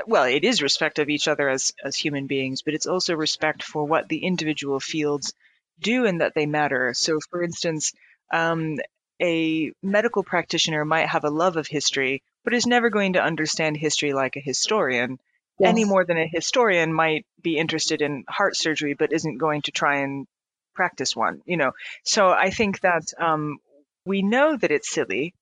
Well, 0.06 0.24
it 0.24 0.42
is 0.42 0.62
respect 0.62 0.98
of 0.98 1.10
each 1.10 1.28
other 1.28 1.50
as 1.50 1.74
as 1.84 1.96
human 1.96 2.26
beings, 2.26 2.62
but 2.62 2.72
it's 2.72 2.86
also 2.86 3.14
respect 3.14 3.62
for 3.62 3.84
what 3.84 4.08
the 4.08 4.24
individual 4.24 4.80
fields 4.80 5.34
do 5.78 6.06
and 6.06 6.22
that 6.22 6.32
they 6.34 6.46
matter. 6.46 6.94
So, 6.94 7.18
for 7.30 7.42
instance, 7.42 7.92
um, 8.32 8.78
a 9.20 9.70
medical 9.82 10.24
practitioner 10.24 10.86
might 10.86 11.10
have 11.10 11.24
a 11.24 11.36
love 11.42 11.58
of 11.58 11.66
history, 11.66 12.22
but 12.42 12.54
is 12.54 12.66
never 12.66 12.88
going 12.88 13.12
to 13.12 13.22
understand 13.30 13.76
history 13.76 14.14
like 14.14 14.36
a 14.36 14.48
historian. 14.50 15.18
Yes. 15.60 15.68
Any 15.68 15.84
more 15.84 16.06
than 16.06 16.16
a 16.16 16.26
historian 16.38 16.90
might 16.90 17.26
be 17.42 17.58
interested 17.58 18.00
in 18.00 18.24
heart 18.28 18.56
surgery, 18.56 18.94
but 18.94 19.12
isn't 19.12 19.44
going 19.46 19.60
to 19.62 19.72
try 19.72 19.96
and 19.96 20.26
practice 20.74 21.14
one. 21.14 21.42
You 21.44 21.58
know, 21.58 21.72
so 22.02 22.30
I 22.30 22.48
think 22.48 22.80
that 22.80 23.04
um, 23.18 23.58
we 24.06 24.22
know 24.22 24.56
that 24.56 24.70
it's 24.70 24.88
silly 24.88 25.34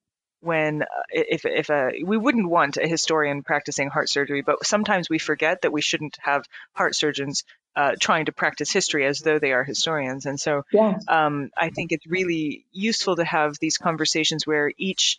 when 0.45 0.83
uh, 0.83 0.87
if 1.11 1.45
if 1.45 1.71
a 1.71 1.93
we 2.05 2.17
wouldn't 2.17 2.49
want 2.49 2.77
a 2.77 2.87
historian 2.87 3.43
practicing 3.43 3.89
heart 3.89 4.09
surgery, 4.09 4.43
but 4.43 4.65
sometimes 4.67 5.09
we 5.09 5.19
forget 5.19 5.63
that 5.63 5.73
we 5.73 5.81
shouldn't 5.81 6.19
have 6.23 6.45
heart 6.75 6.95
surgeons 6.95 7.45
uh, 7.77 7.93
trying 7.99 8.27
to 8.27 8.33
practice 8.33 8.73
history 8.73 9.05
as 9.05 9.21
though 9.21 9.39
they 9.39 9.53
are 9.53 9.65
historians. 9.65 10.27
And 10.27 10.39
so 10.39 10.65
yeah. 10.73 10.99
um, 11.09 11.51
I 11.57 11.71
think 11.71 11.91
it's 11.91 12.07
really 12.07 12.65
useful 12.73 13.17
to 13.17 13.25
have 13.25 13.59
these 13.59 13.79
conversations 13.79 14.47
where 14.47 14.73
each 14.79 15.19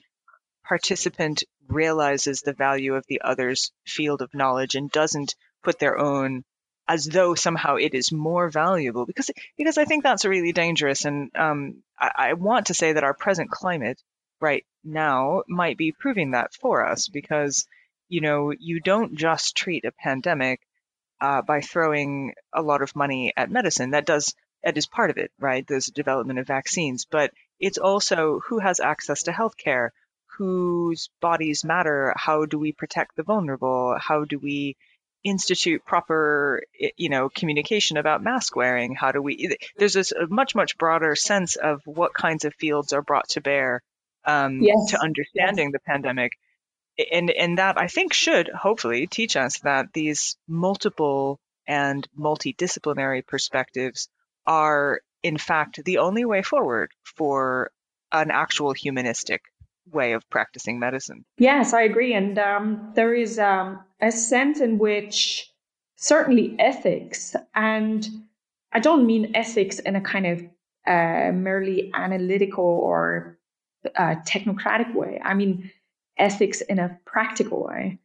participant 0.64 1.44
realizes 1.68 2.42
the 2.42 2.54
value 2.54 2.96
of 2.96 3.06
the 3.08 3.22
other's 3.24 3.72
field 3.86 4.22
of 4.22 4.34
knowledge 4.34 4.76
and 4.76 4.90
doesn't 4.90 5.36
put 5.64 5.80
their 5.80 5.98
own 5.98 6.44
as 6.88 7.06
though 7.06 7.36
somehow 7.36 7.76
it 7.76 7.94
is 7.94 8.12
more 8.12 8.50
valuable 8.50 9.06
because 9.06 9.32
because 9.58 9.78
I 9.78 9.86
think 9.86 10.04
that's 10.04 10.24
really 10.24 10.52
dangerous 10.52 11.06
and 11.06 11.32
um, 11.36 11.84
I, 12.00 12.12
I 12.18 12.34
want 12.34 12.68
to 12.68 12.76
say 12.76 12.94
that 12.94 13.04
our 13.04 13.14
present 13.14 13.50
climate 13.50 14.00
right 14.46 14.66
now 14.84 15.42
might 15.48 15.78
be 15.78 15.92
proving 15.92 16.32
that 16.32 16.54
for 16.54 16.86
us 16.86 17.08
because, 17.10 17.66
you 18.08 18.22
know, 18.22 18.54
you 18.58 18.80
don't 18.80 19.16
just 19.16 19.58
treat 19.58 19.84
a 19.86 19.92
pandemic 19.92 20.60
uh, 21.20 21.42
by 21.42 21.62
throwing 21.62 22.34
a 22.54 22.62
lot 22.62 22.84
of 22.84 22.96
money 22.96 23.34
at 23.36 23.50
medicine. 23.50 23.92
That 23.92 24.06
does 24.06 24.36
that 24.64 24.78
is 24.78 24.86
part 24.86 25.10
of 25.10 25.18
it, 25.18 25.32
right? 25.40 25.66
There's 25.68 25.88
development 25.88 26.40
of 26.40 26.48
vaccines, 26.48 27.06
but 27.10 27.32
it's 27.60 27.78
also 27.78 28.42
who 28.48 28.60
has 28.60 28.80
access 28.80 29.24
to 29.24 29.32
healthcare, 29.32 29.90
whose 30.38 31.10
bodies 31.22 31.64
matter, 31.64 32.14
how 32.16 32.46
do 32.46 32.60
we 32.60 32.72
protect 32.72 33.16
the 33.16 33.24
vulnerable, 33.24 33.98
how 34.00 34.26
do 34.26 34.38
we 34.40 34.76
institute 35.24 35.84
proper 35.86 36.62
you 36.98 37.10
know 37.10 37.30
communication 37.30 37.98
about 37.98 38.22
mask 38.22 38.56
wearing 38.56 38.94
how 38.94 39.12
do 39.12 39.20
we 39.20 39.58
there's 39.76 39.96
this 39.96 40.14
much 40.30 40.54
much 40.54 40.78
broader 40.78 41.16
sense 41.16 41.56
of 41.56 41.82
what 41.86 42.14
kinds 42.14 42.46
of 42.46 42.54
fields 42.54 42.94
are 42.94 43.02
brought 43.02 43.28
to 43.28 43.42
bear 43.42 43.82
um, 44.26 44.62
yes. 44.62 44.92
to 44.92 45.00
understanding 45.02 45.68
yes. 45.68 45.74
the 45.74 45.80
pandemic. 45.80 46.34
And, 47.12 47.30
and 47.30 47.58
that 47.58 47.78
I 47.78 47.88
think 47.88 48.14
should 48.14 48.50
hopefully 48.50 49.08
teach 49.08 49.36
us 49.36 49.60
that 49.60 49.88
these 49.94 50.38
multiple 50.48 51.40
and 51.68 52.08
multidisciplinary 52.18 53.26
perspectives 53.26 54.08
are, 54.46 55.02
in 55.24 55.38
fact, 55.38 55.84
the 55.84 55.98
only 55.98 56.26
way 56.26 56.42
forward 56.42 56.92
for 57.04 57.72
an 58.12 58.32
actual 58.32 58.74
humanistic 58.74 59.42
way 59.92 60.14
of 60.14 60.28
practicing 60.30 60.80
medicine. 60.80 61.26
Yes, 61.38 61.74
I 61.74 61.82
agree. 61.82 62.14
And 62.14 62.38
um, 62.40 62.92
there 62.96 63.14
is 63.14 63.40
um, 63.40 63.84
a 64.02 64.12
sense 64.12 64.60
in 64.60 64.78
which 64.78 65.52
certainly 65.96 66.56
ethics, 66.60 67.36
and 67.54 68.08
I 68.72 68.80
don't 68.80 69.06
mean 69.06 69.32
ethics 69.36 69.80
in 69.80 69.96
a 69.96 70.02
kind 70.02 70.26
of 70.26 70.42
uh, 70.88 71.32
merely 71.34 71.92
analytical 71.94 72.64
or 72.64 73.38
uh, 73.96 74.16
technocratic 74.26 74.94
way. 74.94 75.20
I 75.24 75.34
mean, 75.34 75.72
ethics 76.18 76.62
in 76.62 76.80
a 76.80 76.98
practical 77.06 77.64
way. 77.64 78.00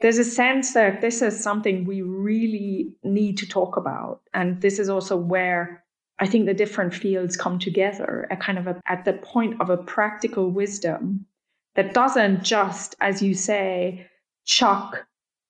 There's 0.00 0.18
a 0.18 0.24
sense 0.24 0.74
that 0.74 1.00
this 1.00 1.22
is 1.22 1.42
something 1.42 1.84
we 1.84 2.02
really 2.02 2.92
need 3.04 3.38
to 3.38 3.46
talk 3.46 3.76
about. 3.76 4.20
And 4.34 4.60
this 4.60 4.78
is 4.78 4.88
also 4.88 5.16
where 5.16 5.84
I 6.18 6.26
think 6.26 6.46
the 6.46 6.54
different 6.54 6.94
fields 6.94 7.36
come 7.36 7.58
together 7.58 8.26
at 8.30 8.40
kind 8.40 8.58
of 8.58 8.66
a, 8.66 8.80
at 8.86 9.04
the 9.04 9.14
point 9.14 9.60
of 9.60 9.70
a 9.70 9.76
practical 9.76 10.50
wisdom 10.50 11.26
that 11.74 11.94
doesn't 11.94 12.44
just, 12.44 12.94
as 13.00 13.22
you 13.22 13.34
say, 13.34 14.06
chuck 14.44 15.06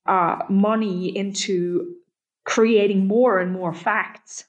uh, 0.06 0.38
money 0.48 1.16
into 1.16 1.94
creating 2.44 3.06
more 3.06 3.38
and 3.38 3.52
more 3.52 3.72
facts. 3.72 4.44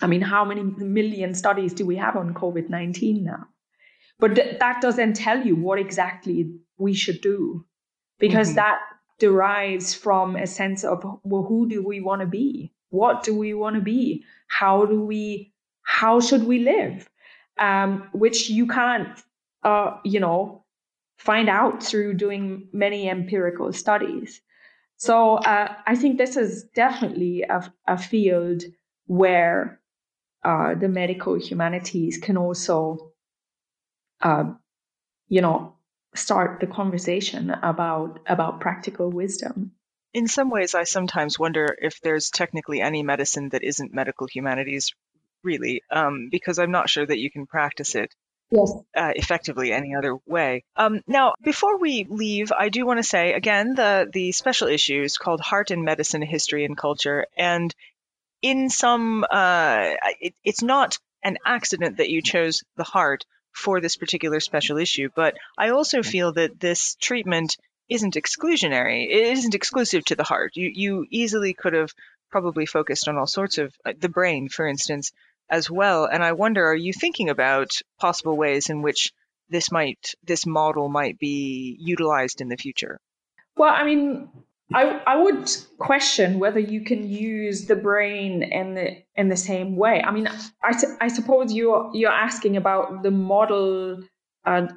I 0.00 0.06
mean, 0.06 0.20
how 0.20 0.44
many 0.44 0.62
million 0.62 1.34
studies 1.34 1.72
do 1.72 1.86
we 1.86 1.96
have 1.96 2.16
on 2.16 2.34
COVID 2.34 2.68
19 2.68 3.24
now? 3.24 3.46
But 4.18 4.34
th- 4.34 4.58
that 4.60 4.80
doesn't 4.80 5.14
tell 5.14 5.44
you 5.44 5.56
what 5.56 5.78
exactly 5.78 6.50
we 6.78 6.94
should 6.94 7.20
do 7.20 7.64
because 8.18 8.48
mm-hmm. 8.48 8.56
that 8.56 8.78
derives 9.18 9.94
from 9.94 10.36
a 10.36 10.46
sense 10.46 10.84
of 10.84 11.04
well 11.22 11.42
who 11.42 11.68
do 11.68 11.82
we 11.82 12.00
want 12.00 12.20
to 12.20 12.26
be? 12.26 12.72
What 12.90 13.22
do 13.22 13.36
we 13.36 13.54
want 13.54 13.76
to 13.76 13.82
be? 13.82 14.24
How 14.48 14.86
do 14.86 15.02
we 15.02 15.52
how 15.82 16.20
should 16.20 16.44
we 16.44 16.60
live? 16.60 17.08
Um, 17.58 18.08
which 18.12 18.50
you 18.50 18.66
can't 18.66 19.18
uh, 19.62 19.98
you 20.04 20.20
know 20.20 20.64
find 21.18 21.48
out 21.48 21.82
through 21.82 22.14
doing 22.14 22.68
many 22.72 23.08
empirical 23.08 23.72
studies. 23.72 24.40
So 24.98 25.36
uh, 25.36 25.74
i 25.86 25.94
think 25.94 26.16
this 26.16 26.36
is 26.36 26.64
definitely 26.74 27.42
a, 27.42 27.70
a 27.86 27.98
field 27.98 28.62
where 29.06 29.80
uh, 30.42 30.74
the 30.74 30.88
medical 30.88 31.34
humanities 31.34 32.18
can 32.18 32.36
also 32.36 33.05
uh, 34.20 34.44
you 35.28 35.40
know, 35.40 35.74
start 36.14 36.60
the 36.60 36.66
conversation 36.66 37.50
about 37.50 38.20
about 38.26 38.60
practical 38.60 39.10
wisdom. 39.10 39.72
In 40.14 40.28
some 40.28 40.50
ways, 40.50 40.74
I 40.74 40.84
sometimes 40.84 41.38
wonder 41.38 41.76
if 41.80 42.00
there's 42.00 42.30
technically 42.30 42.80
any 42.80 43.02
medicine 43.02 43.50
that 43.50 43.62
isn't 43.62 43.92
medical 43.92 44.26
humanities, 44.26 44.94
really, 45.42 45.82
um, 45.90 46.28
because 46.30 46.58
I'm 46.58 46.70
not 46.70 46.88
sure 46.88 47.04
that 47.04 47.18
you 47.18 47.30
can 47.30 47.46
practice 47.46 47.94
it 47.94 48.14
yes. 48.50 48.72
Uh, 48.94 49.12
effectively 49.14 49.72
any 49.72 49.94
other 49.94 50.16
way. 50.26 50.64
Um, 50.76 51.02
now, 51.06 51.34
before 51.42 51.78
we 51.78 52.06
leave, 52.08 52.52
I 52.52 52.68
do 52.68 52.86
want 52.86 52.98
to 52.98 53.02
say 53.02 53.32
again 53.32 53.74
the 53.74 54.08
the 54.12 54.32
special 54.32 54.68
issue 54.68 55.02
is 55.02 55.18
called 55.18 55.40
Heart 55.40 55.70
and 55.70 55.84
Medicine, 55.84 56.22
History 56.22 56.64
and 56.64 56.76
Culture, 56.76 57.26
and 57.36 57.74
in 58.42 58.70
some, 58.70 59.24
uh, 59.30 59.94
it, 60.20 60.34
it's 60.44 60.62
not 60.62 60.98
an 61.22 61.38
accident 61.44 61.96
that 61.96 62.10
you 62.10 62.22
chose 62.22 62.62
the 62.76 62.84
heart 62.84 63.24
for 63.56 63.80
this 63.80 63.96
particular 63.96 64.38
special 64.40 64.76
issue. 64.76 65.08
But 65.14 65.34
I 65.56 65.70
also 65.70 66.02
feel 66.02 66.32
that 66.32 66.60
this 66.60 66.94
treatment 66.96 67.56
isn't 67.88 68.14
exclusionary. 68.14 69.06
It 69.06 69.38
isn't 69.38 69.54
exclusive 69.54 70.04
to 70.06 70.16
the 70.16 70.24
heart. 70.24 70.52
You 70.56 70.70
you 70.74 71.06
easily 71.10 71.54
could 71.54 71.72
have 71.72 71.90
probably 72.30 72.66
focused 72.66 73.08
on 73.08 73.16
all 73.16 73.26
sorts 73.26 73.58
of 73.58 73.74
uh, 73.84 73.92
the 73.98 74.08
brain, 74.08 74.48
for 74.48 74.66
instance, 74.66 75.12
as 75.48 75.70
well. 75.70 76.04
And 76.04 76.22
I 76.22 76.32
wonder, 76.32 76.66
are 76.66 76.74
you 76.74 76.92
thinking 76.92 77.30
about 77.30 77.70
possible 77.98 78.36
ways 78.36 78.68
in 78.68 78.82
which 78.82 79.12
this 79.48 79.70
might 79.72 80.14
this 80.22 80.44
model 80.44 80.88
might 80.88 81.18
be 81.18 81.76
utilized 81.80 82.40
in 82.40 82.48
the 82.48 82.56
future? 82.56 82.98
Well, 83.56 83.72
I 83.72 83.84
mean, 83.84 84.28
I 84.74 85.00
I 85.06 85.16
would 85.16 85.48
question 85.78 86.38
whether 86.38 86.58
you 86.58 86.80
can 86.80 87.08
use 87.08 87.66
the 87.66 87.76
brain 87.76 88.42
in 88.42 88.74
the 88.74 89.02
in 89.14 89.28
the 89.28 89.36
same 89.36 89.76
way. 89.76 90.02
I 90.02 90.10
mean, 90.10 90.28
I, 90.62 90.74
I 91.00 91.08
suppose 91.08 91.52
you're 91.52 91.90
you're 91.94 92.10
asking 92.10 92.56
about 92.56 93.02
the 93.02 93.10
model 93.10 94.02
and 94.44 94.76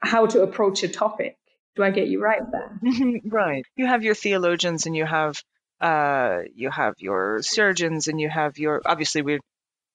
how 0.00 0.26
to 0.26 0.42
approach 0.42 0.82
a 0.82 0.88
topic. 0.88 1.36
Do 1.76 1.82
I 1.82 1.90
get 1.90 2.08
you 2.08 2.20
right 2.20 2.42
there? 2.50 3.20
right. 3.26 3.64
You 3.76 3.86
have 3.86 4.02
your 4.02 4.14
theologians 4.14 4.86
and 4.86 4.96
you 4.96 5.06
have 5.06 5.42
uh, 5.80 6.40
you 6.54 6.70
have 6.70 6.94
your 6.98 7.40
surgeons 7.42 8.08
and 8.08 8.20
you 8.20 8.28
have 8.28 8.58
your 8.58 8.82
obviously 8.84 9.22
we 9.22 9.40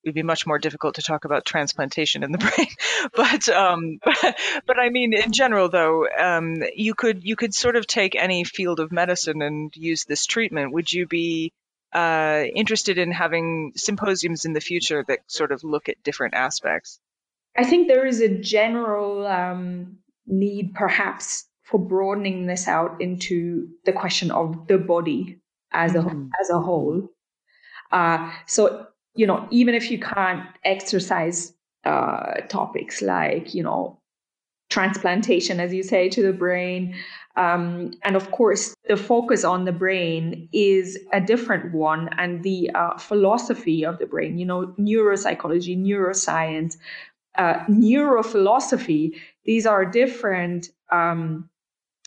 it'd 0.03 0.15
be 0.15 0.23
much 0.23 0.45
more 0.45 0.59
difficult 0.59 0.95
to 0.95 1.01
talk 1.01 1.25
about 1.25 1.45
transplantation 1.45 2.23
in 2.23 2.31
the 2.31 2.37
brain. 2.55 2.67
but 3.13 3.49
um, 3.49 3.99
but 4.65 4.79
I 4.79 4.89
mean, 4.89 5.13
in 5.13 5.31
general, 5.31 5.69
though, 5.69 6.07
um, 6.09 6.63
you 6.75 6.93
could 6.93 7.23
you 7.23 7.35
could 7.35 7.53
sort 7.53 7.75
of 7.75 7.87
take 7.87 8.15
any 8.15 8.43
field 8.43 8.79
of 8.79 8.91
medicine 8.91 9.41
and 9.41 9.75
use 9.75 10.05
this 10.05 10.25
treatment. 10.25 10.73
Would 10.73 10.91
you 10.91 11.07
be 11.07 11.53
uh, 11.93 12.43
interested 12.55 12.97
in 12.97 13.11
having 13.11 13.73
symposiums 13.75 14.45
in 14.45 14.53
the 14.53 14.61
future 14.61 15.03
that 15.07 15.19
sort 15.27 15.51
of 15.51 15.63
look 15.63 15.89
at 15.89 16.03
different 16.03 16.33
aspects? 16.33 16.99
I 17.55 17.63
think 17.63 17.87
there 17.87 18.05
is 18.05 18.19
a 18.19 18.39
general 18.39 19.27
um, 19.27 19.97
need, 20.25 20.73
perhaps, 20.73 21.45
for 21.61 21.79
broadening 21.79 22.47
this 22.47 22.67
out 22.67 22.99
into 22.99 23.67
the 23.85 23.93
question 23.93 24.31
of 24.31 24.67
the 24.67 24.77
body 24.77 25.39
as 25.71 25.93
mm-hmm. 25.93 26.07
a 26.07 26.41
as 26.41 26.49
a 26.49 26.59
whole. 26.59 27.09
Uh, 27.91 28.31
so 28.47 28.87
you 29.15 29.27
know, 29.27 29.47
even 29.51 29.75
if 29.75 29.91
you 29.91 29.99
can't 29.99 30.45
exercise 30.63 31.53
uh, 31.85 32.41
topics 32.49 33.01
like, 33.01 33.53
you 33.53 33.63
know, 33.63 33.99
transplantation, 34.69 35.59
as 35.59 35.73
you 35.73 35.83
say, 35.83 36.09
to 36.09 36.23
the 36.23 36.33
brain. 36.33 36.95
Um, 37.35 37.93
and 38.03 38.15
of 38.15 38.31
course, 38.31 38.73
the 38.87 38.97
focus 38.97 39.43
on 39.43 39.65
the 39.65 39.71
brain 39.71 40.49
is 40.51 40.97
a 41.11 41.21
different 41.21 41.73
one, 41.73 42.09
and 42.17 42.43
the 42.43 42.69
uh, 42.73 42.97
philosophy 42.97 43.85
of 43.85 43.99
the 43.99 44.05
brain, 44.05 44.37
you 44.37 44.45
know, 44.45 44.73
neuropsychology, 44.79 45.77
neuroscience, 45.77 46.77
uh, 47.37 47.59
neurophilosophy, 47.65 49.19
these 49.45 49.65
are 49.65 49.85
different 49.85 50.69
um, 50.91 51.49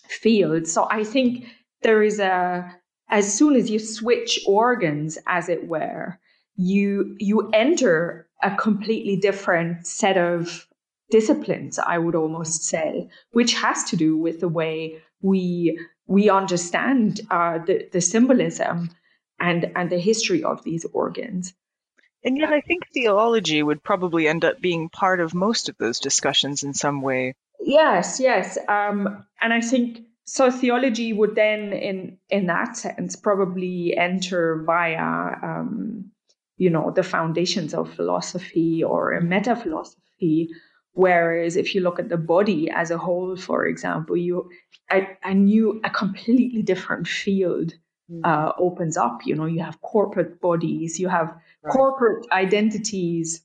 fields. 0.08 0.72
So 0.72 0.86
I 0.90 1.04
think 1.04 1.46
there 1.82 2.02
is 2.02 2.20
a, 2.20 2.72
as 3.08 3.32
soon 3.32 3.56
as 3.56 3.70
you 3.70 3.78
switch 3.78 4.40
organs, 4.46 5.18
as 5.26 5.48
it 5.48 5.66
were, 5.66 6.18
you 6.56 7.16
you 7.18 7.50
enter 7.52 8.28
a 8.42 8.54
completely 8.56 9.16
different 9.16 9.86
set 9.86 10.16
of 10.16 10.66
disciplines 11.10 11.78
i 11.78 11.96
would 11.96 12.14
almost 12.14 12.64
say 12.64 13.08
which 13.30 13.54
has 13.54 13.84
to 13.84 13.96
do 13.96 14.16
with 14.16 14.40
the 14.40 14.48
way 14.48 15.00
we 15.20 15.78
we 16.06 16.30
understand 16.30 17.20
uh, 17.30 17.58
the, 17.58 17.88
the 17.92 18.00
symbolism 18.00 18.90
and 19.40 19.70
and 19.74 19.90
the 19.90 19.98
history 19.98 20.42
of 20.42 20.62
these 20.64 20.86
organs. 20.92 21.54
And 22.24 22.38
yet 22.38 22.50
i 22.52 22.60
think 22.60 22.88
theology 22.92 23.62
would 23.62 23.82
probably 23.82 24.26
end 24.26 24.44
up 24.44 24.60
being 24.60 24.88
part 24.88 25.20
of 25.20 25.34
most 25.34 25.68
of 25.68 25.76
those 25.78 26.00
discussions 26.00 26.62
in 26.62 26.74
some 26.74 27.02
way. 27.02 27.34
Yes 27.60 28.20
yes 28.20 28.58
um, 28.68 29.24
and 29.40 29.52
i 29.52 29.60
think 29.60 30.00
so 30.24 30.50
theology 30.50 31.12
would 31.12 31.34
then 31.34 31.72
in 31.72 32.18
in 32.30 32.46
that 32.46 32.76
sense 32.76 33.16
probably 33.16 33.96
enter 33.96 34.62
via 34.64 35.36
um, 35.42 36.10
you 36.56 36.70
know 36.70 36.90
the 36.90 37.02
foundations 37.02 37.74
of 37.74 37.92
philosophy 37.92 38.82
or 38.82 39.12
a 39.12 39.20
meta 39.20 39.54
philosophy 39.56 40.48
whereas 40.92 41.56
if 41.56 41.74
you 41.74 41.80
look 41.80 41.98
at 41.98 42.08
the 42.08 42.16
body 42.16 42.70
as 42.70 42.90
a 42.90 42.98
whole 42.98 43.36
for 43.36 43.66
example 43.66 44.16
you 44.16 44.48
a, 44.90 45.06
a 45.24 45.34
new 45.34 45.80
a 45.84 45.90
completely 45.90 46.62
different 46.62 47.06
field 47.06 47.74
mm. 48.10 48.20
uh, 48.24 48.52
opens 48.58 48.96
up 48.96 49.20
you 49.24 49.34
know 49.34 49.46
you 49.46 49.62
have 49.62 49.80
corporate 49.82 50.40
bodies 50.40 50.98
you 50.98 51.08
have 51.08 51.28
right. 51.62 51.72
corporate 51.72 52.26
identities 52.32 53.42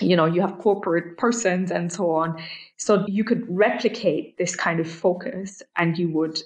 you 0.00 0.14
know 0.14 0.26
you 0.26 0.40
have 0.40 0.58
corporate 0.58 1.16
persons 1.16 1.70
and 1.70 1.92
so 1.92 2.10
on 2.10 2.40
so 2.76 3.04
you 3.08 3.24
could 3.24 3.44
replicate 3.48 4.36
this 4.38 4.54
kind 4.54 4.78
of 4.80 4.88
focus 4.88 5.62
and 5.76 5.98
you 5.98 6.08
would 6.08 6.40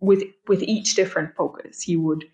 with 0.00 0.22
with 0.46 0.62
each 0.62 0.94
different 0.94 1.34
focus 1.34 1.88
you 1.88 2.00
would 2.00 2.24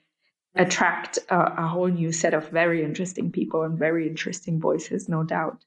attract 0.54 1.18
a, 1.28 1.62
a, 1.62 1.66
whole 1.66 1.88
new 1.88 2.12
set 2.12 2.34
of 2.34 2.48
very 2.50 2.84
interesting 2.84 3.32
people 3.32 3.62
and 3.62 3.78
very 3.78 4.06
interesting 4.06 4.60
voices, 4.60 5.08
no 5.08 5.22
doubt. 5.22 5.64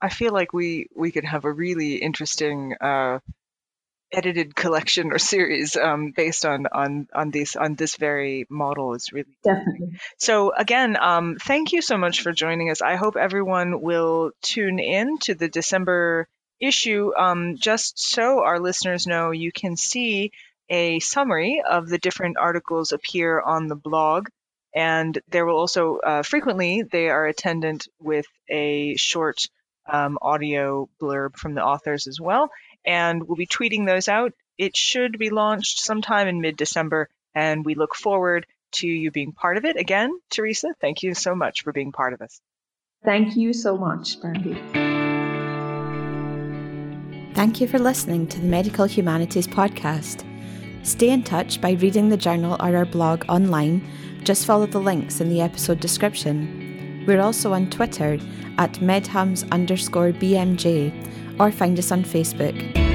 I 0.00 0.10
feel 0.10 0.32
like 0.32 0.52
we 0.52 0.88
we 0.94 1.10
could 1.10 1.24
have 1.24 1.44
a 1.44 1.52
really 1.52 1.96
interesting 1.96 2.74
uh, 2.80 3.20
edited 4.12 4.54
collection 4.54 5.12
or 5.12 5.18
series 5.18 5.76
um, 5.76 6.12
based 6.14 6.44
on 6.44 6.66
on 6.66 7.08
on 7.14 7.30
this 7.30 7.56
on 7.56 7.74
this 7.74 7.96
very 7.96 8.46
model. 8.50 8.94
Is 8.94 9.12
really 9.12 9.36
definitely. 9.42 9.98
So 10.18 10.52
again, 10.54 10.96
um, 11.00 11.36
thank 11.40 11.72
you 11.72 11.80
so 11.80 11.96
much 11.96 12.20
for 12.20 12.32
joining 12.32 12.70
us. 12.70 12.82
I 12.82 12.96
hope 12.96 13.16
everyone 13.16 13.80
will 13.80 14.32
tune 14.42 14.78
in 14.78 15.18
to 15.20 15.34
the 15.34 15.48
December 15.48 16.28
issue. 16.60 17.12
Um, 17.16 17.56
just 17.56 17.98
so 17.98 18.42
our 18.42 18.60
listeners 18.60 19.06
know, 19.06 19.30
you 19.30 19.52
can 19.52 19.76
see 19.76 20.32
a 20.68 20.98
summary 21.00 21.62
of 21.68 21.88
the 21.88 21.98
different 21.98 22.36
articles 22.38 22.92
appear 22.92 23.40
on 23.40 23.68
the 23.68 23.76
blog. 23.76 24.28
And 24.74 25.18
there 25.28 25.46
will 25.46 25.56
also 25.56 25.96
uh, 25.98 26.22
frequently 26.22 26.82
they 26.82 27.08
are 27.08 27.26
attendant 27.26 27.88
with 27.98 28.26
a 28.48 28.96
short 28.96 29.46
um, 29.90 30.18
audio 30.20 30.88
blurb 31.00 31.36
from 31.36 31.54
the 31.54 31.64
authors 31.64 32.06
as 32.06 32.20
well. 32.20 32.50
And 32.84 33.26
we'll 33.26 33.36
be 33.36 33.46
tweeting 33.46 33.86
those 33.86 34.08
out. 34.08 34.32
It 34.58 34.76
should 34.76 35.18
be 35.18 35.30
launched 35.30 35.80
sometime 35.80 36.28
in 36.28 36.40
mid 36.40 36.56
December, 36.56 37.08
and 37.34 37.64
we 37.64 37.74
look 37.74 37.94
forward 37.94 38.46
to 38.72 38.86
you 38.86 39.10
being 39.10 39.32
part 39.32 39.56
of 39.56 39.64
it. 39.64 39.76
Again, 39.76 40.10
Teresa, 40.30 40.74
thank 40.80 41.02
you 41.02 41.14
so 41.14 41.34
much 41.34 41.62
for 41.62 41.72
being 41.72 41.92
part 41.92 42.12
of 42.12 42.20
us. 42.22 42.40
Thank 43.04 43.36
you 43.36 43.52
so 43.52 43.76
much, 43.76 44.20
Brandy. 44.20 44.54
Thank 47.34 47.60
you 47.60 47.68
for 47.68 47.78
listening 47.78 48.26
to 48.28 48.40
the 48.40 48.46
Medical 48.46 48.86
Humanities 48.86 49.46
Podcast. 49.46 50.25
Stay 50.86 51.10
in 51.10 51.24
touch 51.24 51.60
by 51.60 51.72
reading 51.72 52.10
the 52.10 52.16
journal 52.16 52.56
or 52.60 52.76
our 52.76 52.84
blog 52.84 53.24
online. 53.28 53.84
Just 54.22 54.46
follow 54.46 54.66
the 54.66 54.78
links 54.78 55.20
in 55.20 55.28
the 55.28 55.40
episode 55.40 55.80
description. 55.80 57.04
We're 57.08 57.20
also 57.20 57.52
on 57.54 57.70
Twitter 57.70 58.20
at 58.56 58.74
medhums 58.74 59.50
underscore 59.50 60.12
BMJ 60.12 61.40
or 61.40 61.50
find 61.50 61.76
us 61.76 61.90
on 61.90 62.04
Facebook. 62.04 62.85